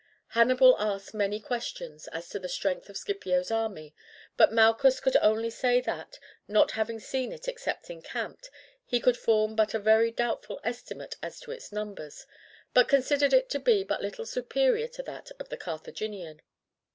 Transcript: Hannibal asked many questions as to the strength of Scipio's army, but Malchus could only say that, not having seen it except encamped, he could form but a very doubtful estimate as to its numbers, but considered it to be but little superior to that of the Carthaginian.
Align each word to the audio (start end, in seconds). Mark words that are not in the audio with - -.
Hannibal 0.29 0.75
asked 0.79 1.13
many 1.13 1.39
questions 1.39 2.07
as 2.07 2.27
to 2.29 2.39
the 2.39 2.49
strength 2.49 2.89
of 2.89 2.97
Scipio's 2.97 3.51
army, 3.51 3.93
but 4.35 4.51
Malchus 4.51 4.99
could 4.99 5.15
only 5.17 5.51
say 5.51 5.79
that, 5.79 6.17
not 6.47 6.71
having 6.71 6.99
seen 6.99 7.31
it 7.31 7.47
except 7.47 7.87
encamped, 7.91 8.49
he 8.83 8.99
could 8.99 9.15
form 9.15 9.55
but 9.55 9.75
a 9.75 9.79
very 9.79 10.09
doubtful 10.11 10.59
estimate 10.63 11.17
as 11.21 11.39
to 11.41 11.51
its 11.51 11.71
numbers, 11.71 12.25
but 12.73 12.87
considered 12.89 13.31
it 13.31 13.47
to 13.49 13.59
be 13.59 13.83
but 13.83 14.01
little 14.01 14.25
superior 14.25 14.87
to 14.87 15.03
that 15.03 15.29
of 15.37 15.49
the 15.49 15.57
Carthaginian. 15.57 16.41